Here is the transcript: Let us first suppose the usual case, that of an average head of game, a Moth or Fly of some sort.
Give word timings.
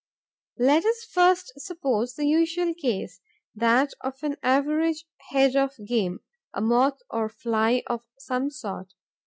Let 0.57 0.83
us 0.83 1.03
first 1.03 1.53
suppose 1.59 2.15
the 2.15 2.25
usual 2.25 2.73
case, 2.73 3.21
that 3.53 3.93
of 4.03 4.17
an 4.23 4.35
average 4.41 5.05
head 5.29 5.55
of 5.55 5.75
game, 5.85 6.21
a 6.55 6.59
Moth 6.59 6.97
or 7.11 7.29
Fly 7.29 7.83
of 7.85 8.01
some 8.17 8.49
sort. 8.49 8.95